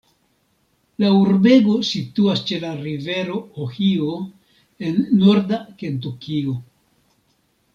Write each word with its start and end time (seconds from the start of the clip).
La 1.03 1.09
urbego 1.17 1.75
situas 1.89 2.41
ĉe 2.51 2.57
la 2.63 2.71
rivero 2.79 3.37
Ohio 3.67 4.09
en 4.89 4.99
norda 5.21 5.61
Kentukio. 5.83 6.57